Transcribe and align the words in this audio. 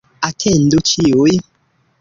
Atendu 0.29 0.81
ĉiuj 0.93 1.37